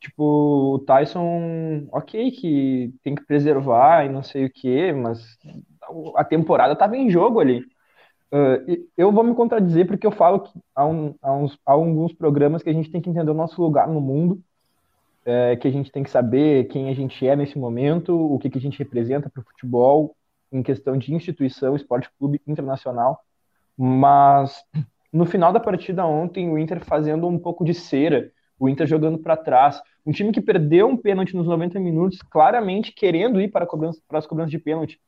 [0.00, 5.38] Tipo, o Tyson, ok, que tem que preservar e não sei o que, mas
[6.16, 7.64] a temporada tava em jogo ali.
[8.30, 12.12] Uh, eu vou me contradizer porque eu falo que há, um, há, uns, há, alguns
[12.12, 14.40] programas que a gente tem que entender o nosso lugar no mundo,
[15.24, 18.50] é, que a gente tem que saber quem a gente é nesse momento, o que,
[18.50, 20.14] que a gente representa para o futebol
[20.52, 23.22] em questão de instituição, esporte clube internacional.
[23.76, 24.62] Mas
[25.12, 29.18] no final da partida ontem, o Inter fazendo um pouco de cera, o Inter jogando
[29.18, 33.66] para trás, um time que perdeu um pênalti nos 90 minutos, claramente querendo ir para,
[33.66, 35.00] cobrança, para as cobranças de pênalti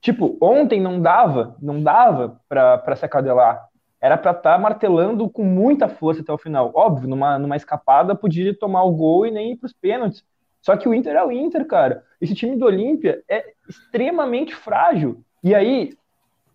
[0.00, 3.68] Tipo, ontem não dava, não dava para se acadelar.
[4.00, 6.70] Era para estar tá martelando com muita força até o final.
[6.74, 10.24] Óbvio, numa, numa escapada podia tomar o gol e nem ir para os pênaltis.
[10.62, 12.04] Só que o Inter é o Inter, cara.
[12.20, 15.20] Esse time do Olímpia é extremamente frágil.
[15.42, 15.94] E aí,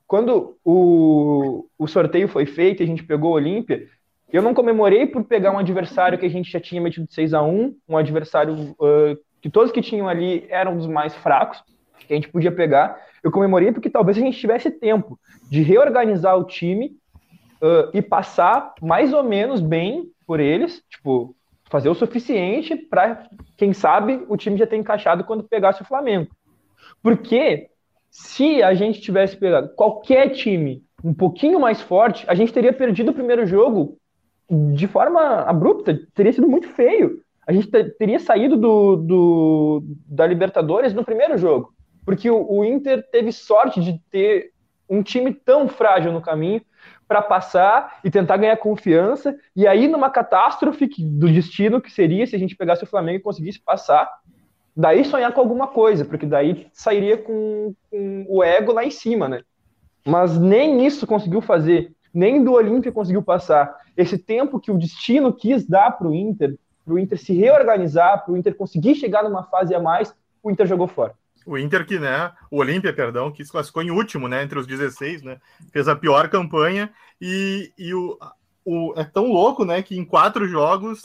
[0.08, 3.88] quando o, o sorteio foi feito e a gente pegou o Olímpia,
[4.32, 7.44] eu não comemorei por pegar um adversário que a gente já tinha metido 6 a
[7.44, 11.64] 1 um adversário uh, que todos que tinham ali eram dos mais fracos,
[12.00, 13.00] que a gente podia pegar.
[13.24, 15.18] Eu comemorei porque talvez a gente tivesse tempo
[15.50, 16.98] de reorganizar o time
[17.62, 21.34] uh, e passar mais ou menos bem por eles, tipo,
[21.70, 23.26] fazer o suficiente para,
[23.58, 26.30] quem sabe, o time já ter encaixado quando pegasse o Flamengo.
[27.02, 27.70] Porque
[28.12, 33.12] se a gente tivesse pegado qualquer time um pouquinho mais forte, a gente teria perdido
[33.12, 33.98] o primeiro jogo
[34.50, 37.22] de forma abrupta, teria sido muito feio.
[37.48, 41.74] A gente teria saído do, do, da Libertadores no primeiro jogo
[42.06, 44.52] porque o, o Inter teve sorte de ter
[44.90, 46.62] um time tão frágil no caminho
[47.08, 52.36] para passar e tentar ganhar confiança, e aí numa catástrofe do destino que seria se
[52.36, 54.10] a gente pegasse o Flamengo e conseguisse passar,
[54.76, 59.28] daí sonhar com alguma coisa, porque daí sairia com, com o ego lá em cima,
[59.30, 59.42] né?
[60.06, 63.78] Mas nem isso conseguiu fazer, nem do Olímpia conseguiu passar.
[63.96, 68.26] Esse tempo que o destino quis dar para o Inter, para o Inter se reorganizar,
[68.26, 71.14] para o Inter conseguir chegar numa fase a mais, o Inter jogou fora.
[71.46, 74.68] O Inter que, né, o Olímpia, perdão, que se classificou em último, né, entre os
[74.68, 75.38] 16, né,
[75.72, 76.90] fez a pior campanha
[77.22, 78.18] e, e o,
[78.66, 81.04] o, é tão louco, né, que em quatro jogos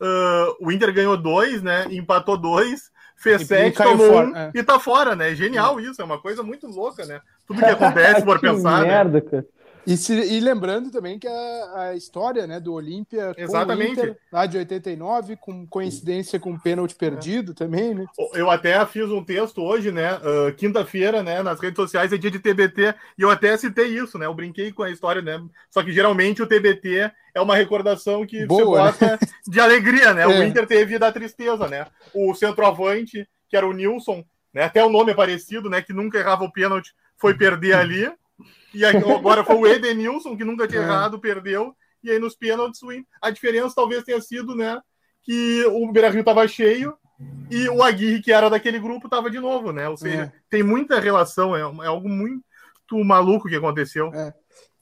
[0.00, 4.50] uh, o Inter ganhou dois, né, empatou dois, fez e, sete, tomou fora, um é.
[4.54, 8.24] e tá fora, né, genial isso, é uma coisa muito louca, né, tudo que acontece
[8.24, 9.30] por que pensar, merda, né?
[9.30, 9.46] cara.
[9.88, 13.92] E, se, e, lembrando também que a, a história né, do Olímpia Exatamente.
[13.92, 17.54] Inter, lá de 89, com coincidência com um pênalti perdido é.
[17.54, 18.04] também, né?
[18.34, 20.16] Eu até fiz um texto hoje, né?
[20.16, 21.42] Uh, Quinta-feira, né?
[21.42, 24.26] Nas redes sociais é dia de TBT, e eu até citei isso, né?
[24.26, 25.42] Eu brinquei com a história, né?
[25.70, 29.18] Só que geralmente o TBT é uma recordação que Boa, você gosta né?
[29.46, 30.24] de alegria, né?
[30.28, 30.28] É.
[30.28, 31.86] O Inter teve da tristeza, né?
[32.12, 34.22] O centroavante, que era o Nilson,
[34.52, 34.64] né?
[34.64, 35.80] Até o nome é parecido, né?
[35.80, 38.12] Que nunca errava o pênalti, foi perder ali.
[38.74, 40.84] E agora foi o Edenilson, que nunca tinha é.
[40.84, 41.74] errado, perdeu.
[42.02, 42.80] E aí nos pênaltis,
[43.20, 44.80] a diferença talvez tenha sido, né?
[45.22, 46.96] Que o Beira Rio estava cheio
[47.50, 49.88] e o Aguirre, que era daquele grupo, estava de novo, né?
[49.88, 50.32] Ou seja, é.
[50.48, 52.44] tem muita relação, é, é, algo muito
[53.04, 54.12] maluco que aconteceu.
[54.14, 54.32] É.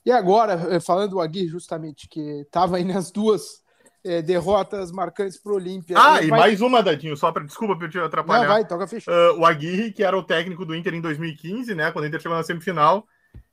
[0.05, 3.61] E agora, eh, falando do Aguirre, justamente, que estava aí nas duas
[4.05, 5.97] é, derrotas marcantes para o Olímpia.
[5.99, 6.39] Ah, e vai...
[6.39, 8.43] mais uma, Dadinho, só para desculpa por te atrapalhar.
[8.43, 9.13] Não, vai, toca fechado.
[9.13, 11.91] Uh, o Aguirre, que era o técnico do Inter em 2015, né?
[11.91, 13.05] Quando o Inter chegou na semifinal,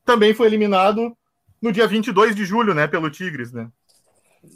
[0.05, 1.17] também foi eliminado
[1.61, 3.69] no dia 22 de julho, né, pelo Tigres, né?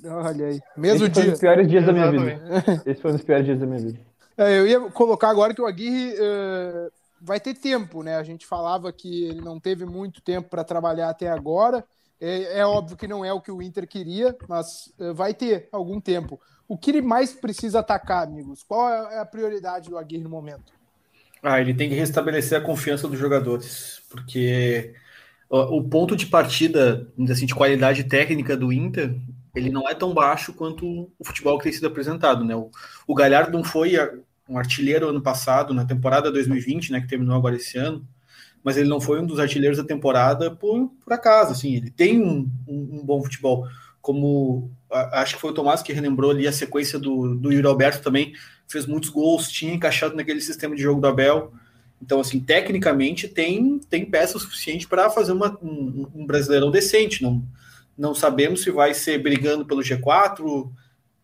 [0.04, 1.22] Olha aí, mesmo Esse dia.
[1.22, 2.16] Foi um dos piores dias Exatamente.
[2.16, 2.82] da minha vida.
[2.90, 4.00] Esse foi um dos piores dias da minha vida.
[4.37, 8.16] É, eu ia colocar agora que o Aguirre uh, vai ter tempo, né?
[8.16, 11.84] A gente falava que ele não teve muito tempo para trabalhar até agora.
[12.20, 15.68] É, é, óbvio que não é o que o Inter queria, mas uh, vai ter
[15.72, 16.40] algum tempo.
[16.68, 18.62] O que ele mais precisa atacar, amigos?
[18.62, 20.72] Qual é a prioridade do Aguirre no momento?
[21.42, 24.94] Ah, ele tem que restabelecer a confiança dos jogadores, porque
[25.50, 29.14] o ponto de partida, assim, de qualidade técnica do Inter,
[29.54, 32.54] ele não é tão baixo quanto o futebol que tem sido apresentado, né?
[32.54, 32.70] O,
[33.06, 33.96] o Galhardo não foi
[34.48, 38.06] um artilheiro ano passado, na temporada 2020, né, que terminou agora esse ano,
[38.64, 42.22] mas ele não foi um dos artilheiros da temporada por, por acaso, assim, ele tem
[42.22, 43.66] um, um, um bom futebol,
[44.00, 47.66] como a, acho que foi o Tomás que relembrou ali a sequência do, do Yuri
[47.66, 48.32] Alberto também,
[48.66, 51.52] fez muitos gols, tinha encaixado naquele sistema de jogo do Abel,
[52.00, 57.22] então, assim, tecnicamente tem, tem peça suficiente para fazer uma, um, um, brasileirão decente.
[57.22, 57.42] Não,
[57.96, 60.70] não sabemos se vai ser brigando pelo G4,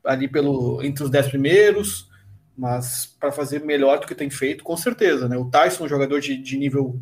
[0.04, 2.10] ali pelo, entre os dez primeiros,
[2.56, 5.28] mas para fazer melhor do que tem feito, com certeza.
[5.28, 5.36] Né?
[5.36, 7.00] O Tyson é um jogador de, de nível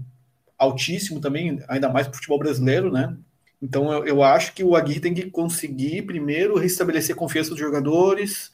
[0.59, 3.17] altíssimo também, ainda mais para o futebol brasileiro, né?
[3.61, 7.59] Então eu, eu acho que o Aguirre tem que conseguir primeiro restabelecer a confiança dos
[7.59, 8.52] jogadores,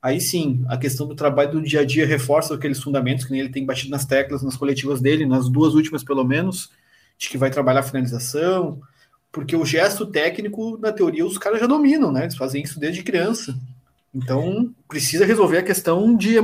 [0.00, 3.48] Aí sim, a questão do trabalho do dia a dia reforça aqueles fundamentos que ele
[3.48, 6.70] tem batido nas teclas, nas coletivas dele, nas duas últimas pelo menos,
[7.18, 8.80] de que vai trabalhar a finalização,
[9.32, 12.22] porque o gesto técnico, na teoria, os caras já dominam, né?
[12.22, 13.58] Eles fazem isso desde criança.
[14.14, 16.36] Então, precisa resolver a questão de.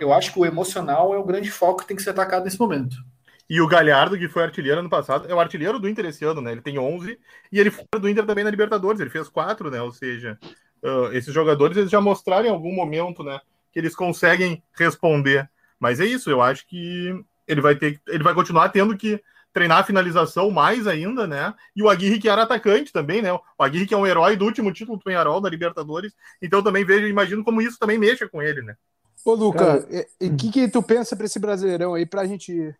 [0.00, 2.58] Eu acho que o emocional é o grande foco que tem que ser atacado nesse
[2.58, 2.96] momento.
[3.48, 6.40] E o Galhardo, que foi artilheiro ano passado, é o artilheiro do Inter esse ano,
[6.40, 6.50] né?
[6.50, 7.16] Ele tem 11
[7.52, 9.80] e ele foi do Inter também na Libertadores, ele fez 4, né?
[9.80, 10.36] Ou seja,
[10.86, 13.40] uh, esses jogadores eles já mostraram em algum momento, né,
[13.72, 15.48] que eles conseguem responder.
[15.78, 17.12] Mas é isso, eu acho que
[17.46, 19.20] ele vai ter, ele vai continuar tendo que
[19.52, 21.54] treinar a finalização mais ainda, né?
[21.74, 23.32] E o Aguirre que era atacante também, né?
[23.32, 26.12] O Aguirre que é um herói do último título do Penharol da Libertadores.
[26.42, 28.76] Então também vejo, imagino como isso também mexa com ele, né?
[29.24, 29.86] Ô, Luca,
[30.20, 32.74] o que, que tu pensa para esse Brasileirão aí, para a gente é,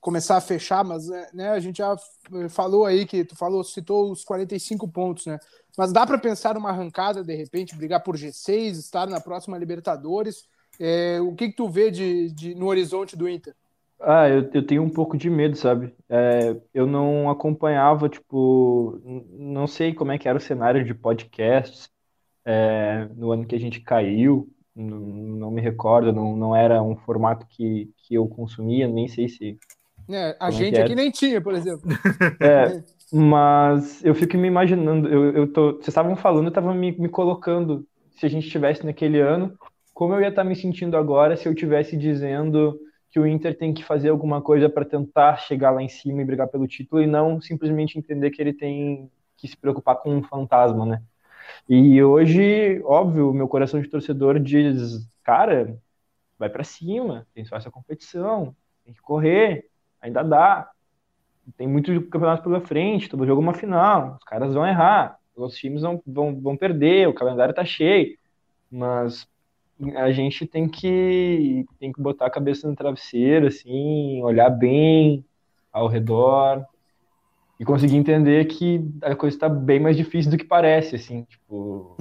[0.00, 1.96] começar a fechar, mas é, né, a gente já
[2.48, 5.38] falou aí que tu falou, citou os 45 pontos, né?
[5.76, 10.44] Mas dá para pensar numa arrancada, de repente, brigar por G6, estar na próxima Libertadores.
[10.80, 13.54] É, o que, que tu vê de, de, no horizonte do Inter?
[14.00, 15.94] Ah, eu, eu tenho um pouco de medo, sabe?
[16.08, 21.90] É, eu não acompanhava, tipo, não sei como é que era o cenário de podcasts
[22.44, 26.96] é, no ano que a gente caiu, não, não me recordo, não, não era um
[26.96, 29.58] formato que, que eu consumia, nem sei se.
[30.08, 31.88] É, a gente aqui nem tinha, por exemplo.
[32.40, 36.92] É, Mas eu fico me imaginando, eu, eu tô, vocês estavam falando, eu estava me,
[36.92, 37.86] me colocando,
[38.16, 39.58] se a gente estivesse naquele ano,
[39.92, 42.78] como eu ia estar tá me sentindo agora se eu estivesse dizendo
[43.10, 46.24] que o Inter tem que fazer alguma coisa para tentar chegar lá em cima e
[46.24, 50.22] brigar pelo título e não simplesmente entender que ele tem que se preocupar com um
[50.22, 51.02] fantasma, né?
[51.68, 55.78] E hoje, óbvio, meu coração de torcedor diz, cara,
[56.38, 59.68] vai para cima, tem só essa competição, tem que correr,
[60.00, 60.70] ainda dá.
[61.56, 65.56] Tem muito campeonato pela frente, todo jogo é uma final, os caras vão errar, os
[65.56, 68.18] times vão, vão, vão perder, o calendário tá cheio,
[68.70, 69.26] mas
[69.96, 75.24] a gente tem que, tem que botar a cabeça no travesseiro, assim, olhar bem
[75.72, 76.66] ao redor
[77.58, 81.96] e conseguir entender que a coisa está bem mais difícil do que parece, assim, tipo,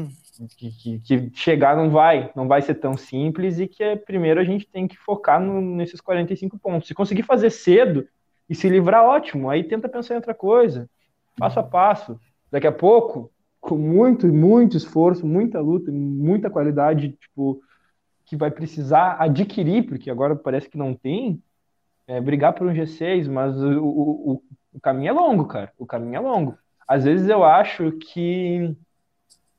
[0.55, 4.39] que, que, que, chegar não vai, não vai ser tão simples e que é, primeiro
[4.39, 6.87] a gente tem que focar no, nesses 45 pontos.
[6.87, 8.07] Se conseguir fazer cedo,
[8.49, 9.49] e se livrar, ótimo.
[9.49, 10.89] Aí tenta pensar em outra coisa,
[11.37, 12.19] passo a passo.
[12.51, 17.61] Daqui a pouco, com muito, muito esforço, muita luta, muita qualidade, tipo,
[18.25, 21.41] que vai precisar adquirir, porque agora parece que não tem,
[22.07, 24.41] é, brigar por um G6, mas o, o, o
[24.81, 25.71] caminho é longo, cara.
[25.77, 26.57] O caminho é longo.
[26.87, 28.75] às vezes eu acho que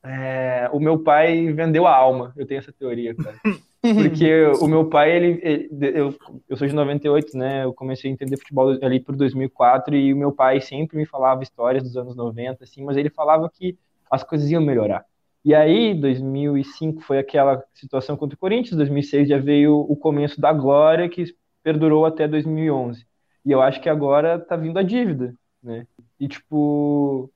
[0.03, 2.33] é, o meu pai vendeu a alma.
[2.35, 3.35] Eu tenho essa teoria, cara.
[3.81, 6.13] Porque o meu pai, ele, ele, eu,
[6.49, 7.63] eu sou de 98, né?
[7.63, 11.43] Eu comecei a entender futebol ali por 2004 e o meu pai sempre me falava
[11.43, 13.77] histórias dos anos 90, assim, mas ele falava que
[14.11, 15.05] as coisas iam melhorar.
[15.45, 20.51] E aí, 2005 foi aquela situação contra o Corinthians, 2006 já veio o começo da
[20.51, 21.23] glória que
[21.63, 23.05] perdurou até 2011.
[23.45, 25.85] E eu acho que agora tá vindo a dívida, né?
[26.19, 27.31] E tipo,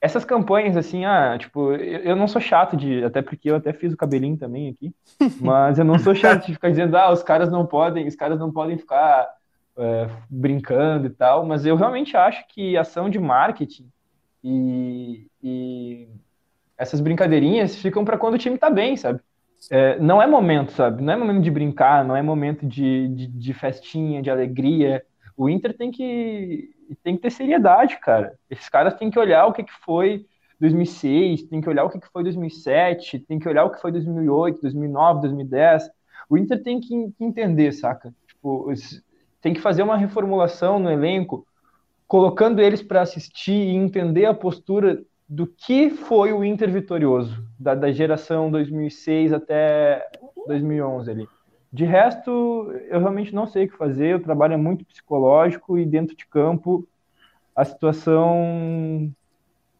[0.00, 3.04] essas campanhas, assim, ah, tipo, eu, não sou chato de.
[3.04, 4.94] Até porque eu até fiz o cabelinho também aqui.
[5.40, 8.38] Mas eu não sou chato de ficar dizendo, ah, os caras não podem, os caras
[8.38, 9.28] não podem ficar
[9.76, 11.44] é, brincando e tal.
[11.44, 13.88] Mas eu realmente acho que ação de marketing
[14.42, 16.08] e, e
[16.78, 19.20] essas brincadeirinhas ficam para quando o time tá bem, sabe?
[19.70, 21.02] É, não é momento, sabe?
[21.02, 25.04] Não é momento de brincar, não é momento de, de, de festinha, de alegria.
[25.40, 26.68] O Inter tem que
[27.02, 28.38] tem que ter seriedade, cara.
[28.50, 30.26] Esses caras têm que olhar o que, que foi
[30.60, 33.90] 2006, tem que olhar o que, que foi 2007, tem que olhar o que foi
[33.90, 35.90] 2008, 2009, 2010.
[36.28, 38.14] O Inter tem que, que entender, saca?
[38.28, 38.70] Tipo,
[39.40, 41.46] tem que fazer uma reformulação no elenco,
[42.06, 47.74] colocando eles para assistir e entender a postura do que foi o Inter vitorioso, da,
[47.74, 50.06] da geração 2006 até
[50.46, 51.28] 2011 ali.
[51.72, 54.16] De resto, eu realmente não sei o que fazer.
[54.16, 56.86] O trabalho é muito psicológico e dentro de campo
[57.54, 59.12] a situação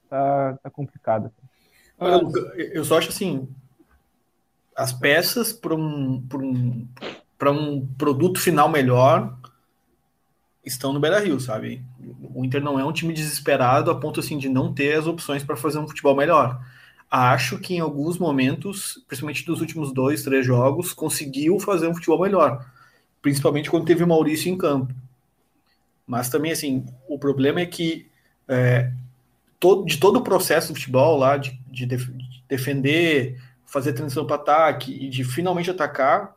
[0.09, 1.33] tá, tá complicada.
[1.99, 2.31] Eu,
[2.73, 3.49] eu só acho assim,
[4.77, 6.89] as peças para um, um,
[7.47, 9.37] um produto final melhor
[10.65, 11.85] estão no Beira Rio, sabe?
[12.35, 15.43] O Inter não é um time desesperado a ponto assim de não ter as opções
[15.43, 16.61] para fazer um futebol melhor
[17.11, 22.21] acho que em alguns momentos, principalmente dos últimos dois, três jogos, conseguiu fazer um futebol
[22.21, 22.65] melhor,
[23.21, 24.95] principalmente quando teve o Maurício em campo.
[26.07, 28.07] Mas também, assim, o problema é que
[28.49, 28.93] é,
[29.59, 34.27] todo, de todo o processo do futebol lá, de, de, def, de defender, fazer transição
[34.27, 36.35] para ataque e de finalmente atacar,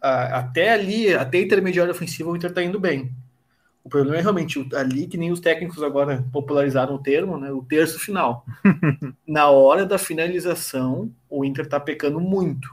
[0.00, 3.10] a, até ali, até intermediário ofensivo, o Inter está indo bem.
[3.88, 7.50] O problema é realmente ali que nem os técnicos agora popularizaram o termo, né?
[7.50, 8.44] O terço final.
[9.26, 12.68] Na hora da finalização, o Inter tá pecando muito.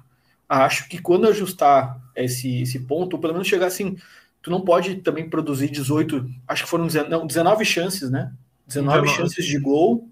[0.48, 3.96] Acho que quando ajustar esse, esse ponto, pelo menos chegar assim,
[4.42, 8.34] tu não pode também produzir 18, acho que foram 19, não, 19 chances, né?
[8.68, 10.10] 19, 19 chances de gol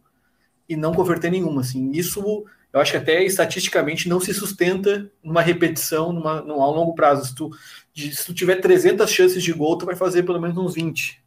[0.69, 1.91] e não converter nenhuma, assim.
[1.91, 6.95] Isso eu acho que até estatisticamente não se sustenta numa repetição numa, num, a longo
[6.95, 7.25] prazo.
[7.25, 7.51] Se tu,
[7.93, 11.21] de, se tu tiver 300 chances de gol, tu vai fazer pelo menos uns 20.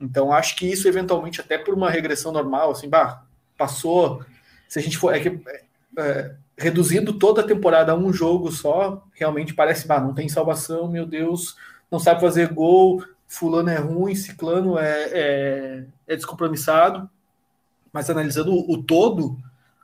[0.00, 3.24] Então acho que isso eventualmente até por uma regressão normal, assim, bah,
[3.58, 4.24] passou.
[4.68, 5.40] Se a gente for é que,
[5.98, 10.88] é, reduzindo toda a temporada a um jogo só, realmente parece, bah, não tem salvação,
[10.88, 11.56] meu Deus,
[11.90, 17.08] não sabe fazer gol, fulano é ruim, ciclano é, é, é descompromissado.
[17.92, 19.38] Mas analisando o, o todo,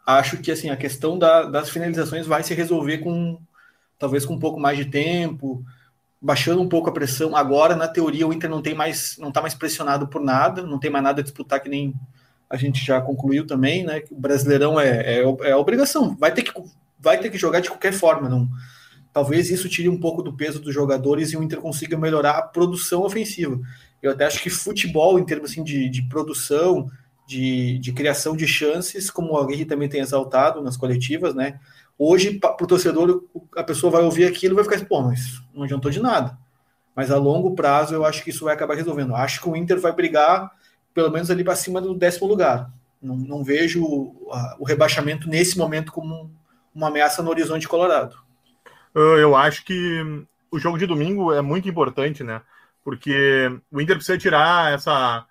[0.06, 3.38] acho que assim a questão da, das finalizações vai se resolver com
[3.98, 5.64] talvez com um pouco mais de tempo,
[6.20, 7.36] baixando um pouco a pressão.
[7.36, 10.78] Agora, na teoria, o Inter não tem mais, não está mais pressionado por nada, não
[10.78, 11.94] tem mais nada a disputar que nem
[12.48, 14.02] a gente já concluiu também, né?
[14.10, 16.52] O Brasileirão é, é, é obrigação, vai ter que
[16.98, 18.48] vai ter que jogar de qualquer forma, não.
[19.12, 22.42] Talvez isso tire um pouco do peso dos jogadores e o Inter consiga melhorar a
[22.42, 23.58] produção ofensiva.
[24.02, 26.90] Eu até acho que futebol, em termos assim, de, de produção,
[27.26, 31.60] de, de criação de chances, como o Aguirre também tem exaltado nas coletivas, né?
[31.98, 33.24] Hoje, para o torcedor,
[33.56, 36.38] a pessoa vai ouvir aquilo e vai ficar assim, pô, mas não adiantou de nada.
[36.94, 39.14] Mas a longo prazo, eu acho que isso vai acabar resolvendo.
[39.14, 40.50] Acho que o Inter vai brigar,
[40.94, 42.70] pelo menos ali para cima do décimo lugar.
[43.02, 46.30] Não, não vejo o rebaixamento nesse momento como
[46.74, 48.16] uma ameaça no horizonte colorado.
[48.94, 52.42] Eu acho que o jogo de domingo é muito importante, né?
[52.84, 55.26] Porque o Inter precisa tirar essa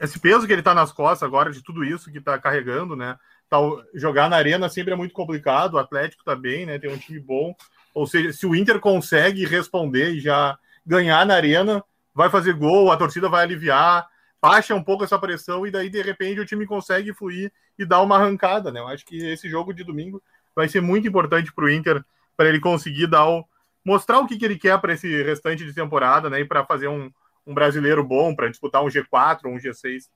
[0.00, 3.16] esse peso que ele está nas costas agora, de tudo isso que está carregando, né?
[3.52, 3.58] Tá,
[3.92, 6.78] jogar na arena sempre é muito complicado, o Atlético tá bem, né?
[6.78, 7.54] Tem um time bom.
[7.92, 11.84] Ou seja, se o Inter consegue responder e já ganhar na arena,
[12.14, 14.08] vai fazer gol, a torcida vai aliviar,
[14.40, 18.00] baixa um pouco essa pressão e daí, de repente, o time consegue fluir e dar
[18.00, 18.80] uma arrancada, né?
[18.80, 20.22] Eu acho que esse jogo de domingo
[20.56, 22.02] vai ser muito importante para o Inter,
[22.34, 23.44] para ele conseguir dar o,
[23.84, 26.40] mostrar o que, que ele quer para esse restante de temporada, né?
[26.40, 27.12] E para fazer um,
[27.46, 30.08] um brasileiro bom para disputar um G4 ou um G6,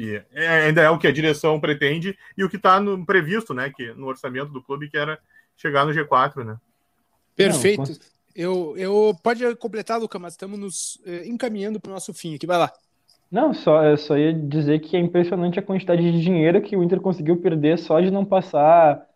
[0.00, 3.70] que é, ainda é o que a direção pretende e o que está previsto, né,
[3.70, 5.18] que no orçamento do clube, que era
[5.54, 6.56] chegar no G4, né?
[7.36, 7.98] Perfeito.
[8.34, 12.46] Eu, eu pode completar, Luca, mas estamos nos eh, encaminhando para o nosso fim aqui.
[12.46, 12.72] Vai lá.
[13.30, 16.82] Não, só, eu só ia dizer que é impressionante a quantidade de dinheiro que o
[16.82, 19.06] Inter conseguiu perder só de não passar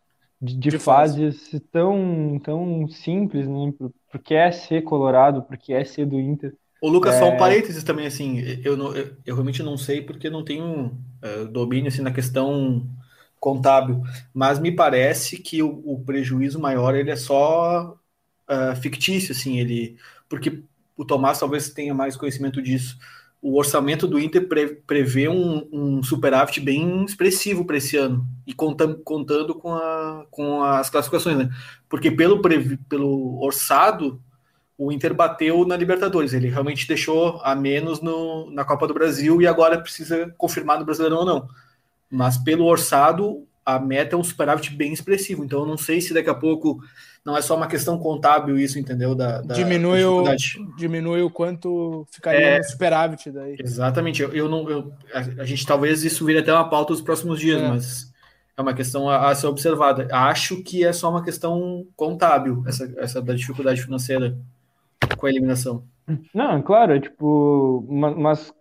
[0.40, 1.60] de, de, de fases fase.
[1.60, 3.72] tão, tão simples, né?
[4.10, 6.54] Porque é ser colorado, porque é ser do Inter.
[6.84, 7.18] O Lucas, é...
[7.18, 10.88] só um parênteses também, assim, eu, não, eu, eu, realmente não sei porque não tenho
[11.22, 12.86] uh, domínio assim, na questão
[13.40, 14.02] contábil,
[14.34, 17.96] mas me parece que o, o prejuízo maior ele é só
[18.50, 19.96] uh, fictício, assim, ele
[20.28, 20.62] porque
[20.94, 22.98] o Tomás talvez tenha mais conhecimento disso.
[23.40, 28.52] O orçamento do Inter pre, prevê um, um, superávit bem expressivo para esse ano e
[28.52, 31.48] contando, contando com, a, com as classificações, né?
[31.88, 32.42] Porque pelo,
[32.90, 34.20] pelo orçado
[34.84, 36.34] o Inter bateu na Libertadores.
[36.34, 40.84] Ele realmente deixou a menos no, na Copa do Brasil e agora precisa confirmar no
[40.84, 41.48] Brasileirão ou não.
[42.10, 45.42] Mas pelo orçado, a meta é um superávit bem expressivo.
[45.42, 46.80] Então eu não sei se daqui a pouco
[47.24, 49.14] não é só uma questão contábil isso, entendeu?
[49.14, 50.22] Da, da diminui, o,
[50.76, 53.56] diminui o quanto ficaria é, no superávit daí.
[53.58, 54.22] Exatamente.
[54.22, 57.40] Eu, eu não, eu, a, a, gente talvez isso vire até uma pauta nos próximos
[57.40, 57.68] dias, é.
[57.68, 58.12] mas
[58.54, 60.06] é uma questão a, a, ser observada.
[60.12, 64.36] Acho que é só uma questão contábil essa, essa da dificuldade financeira
[65.16, 65.84] com a eliminação.
[66.34, 68.52] Não, claro, é tipo, mas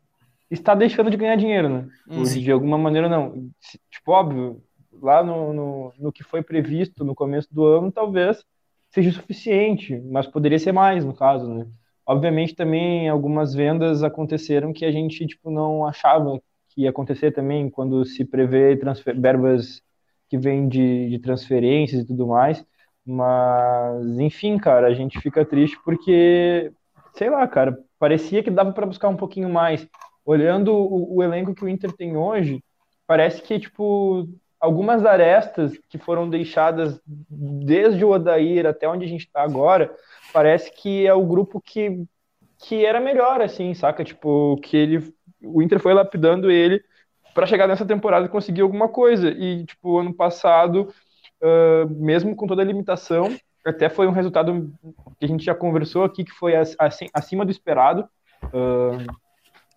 [0.50, 1.88] está deixando de ganhar dinheiro, né?
[2.08, 3.50] Hum, de alguma maneira não.
[3.92, 4.62] Tipo, óbvio,
[5.02, 8.44] lá no, no, no, que foi previsto no começo do ano, talvez
[8.92, 11.68] seja suficiente, mas poderia ser mais, no caso, né?
[12.06, 16.40] Obviamente também algumas vendas aconteceram que a gente tipo não achava
[16.70, 19.82] que ia acontecer também quando se prevê transfer, verbas
[20.30, 22.66] que vêm de, de transferências e tudo mais.
[23.06, 26.72] Mas, enfim, cara, a gente fica triste porque,
[27.14, 29.88] sei lá, cara, parecia que dava para buscar um pouquinho mais.
[30.26, 32.64] Olhando o, o, elenco que o Inter tem hoje,
[33.06, 34.26] parece que, tipo,
[34.58, 39.94] algumas arestas que foram deixadas desde o Odair até onde a gente está agora,
[40.32, 42.06] parece que é o grupo que,
[42.58, 44.06] que era melhor, assim, saca?
[44.06, 46.82] Tipo, que ele, o Inter foi lapidando ele
[47.34, 49.30] para chegar nessa temporada e conseguir alguma coisa.
[49.30, 50.88] E, tipo, ano passado
[51.44, 53.36] uh, mesmo com toda a limitação,
[53.66, 54.74] até foi um resultado
[55.20, 56.54] que a gente já conversou aqui, que foi
[57.14, 58.08] acima do esperado,
[58.46, 59.14] uh,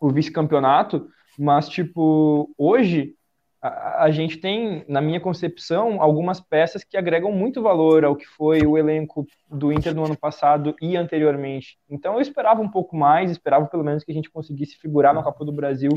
[0.00, 1.08] o vice-campeonato,
[1.38, 3.14] mas, tipo, hoje
[3.62, 8.26] a, a, gente tem, na minha concepção, algumas peças que agregam muito valor ao que
[8.26, 11.78] foi o elenco do Inter no ano passado e anteriormente.
[11.88, 15.22] Então eu esperava um pouco mais, esperava pelo menos que a gente conseguisse figurar na
[15.22, 15.90] Copa do Brasil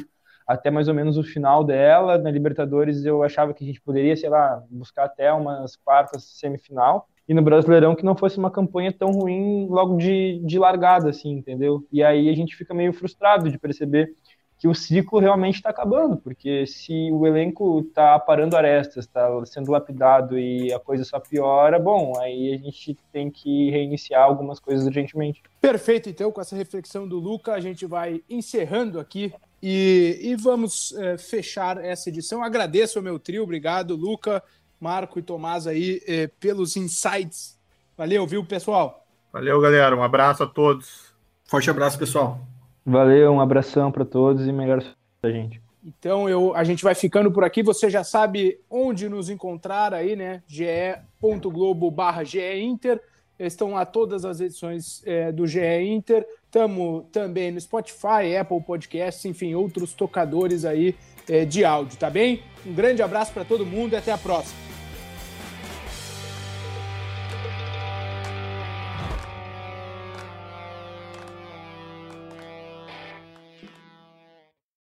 [0.49, 2.17] até mais ou menos o final dela.
[2.17, 7.07] Na Libertadores eu achava que a gente poderia, sei lá, buscar até umas quartas, semifinal.
[7.27, 11.33] E no Brasileirão que não fosse uma campanha tão ruim logo de, de largada, assim,
[11.33, 11.85] entendeu?
[11.91, 14.15] E aí a gente fica meio frustrado de perceber
[14.57, 19.71] que o ciclo realmente está acabando, porque se o elenco está parando arestas, está sendo
[19.71, 24.85] lapidado e a coisa só piora, bom, aí a gente tem que reiniciar algumas coisas
[24.85, 25.41] urgentemente.
[25.61, 29.31] Perfeito, então, com essa reflexão do Luca, a gente vai encerrando aqui
[29.61, 32.43] e, e vamos é, fechar essa edição.
[32.43, 34.43] Agradeço ao meu trio, obrigado, Luca,
[34.79, 37.57] Marco e Tomás aí, é, pelos insights.
[37.97, 39.05] Valeu, viu, pessoal?
[39.31, 39.95] Valeu, galera.
[39.95, 41.13] Um abraço a todos.
[41.45, 42.39] Forte abraço, pessoal.
[42.85, 44.83] Valeu, um abração para todos e melhor
[45.21, 45.61] pra gente.
[45.83, 47.61] Então eu, a gente vai ficando por aqui.
[47.63, 50.43] Você já sabe onde nos encontrar aí, né?
[50.47, 52.23] ge.globo barra
[52.57, 53.01] Inter.
[53.37, 56.25] Estão lá todas as edições é, do GE Inter.
[56.49, 60.95] Estamos também no Spotify, Apple Podcasts, enfim, outros tocadores aí
[61.29, 62.41] é, de áudio, tá bem?
[62.65, 64.68] Um grande abraço para todo mundo e até a próxima.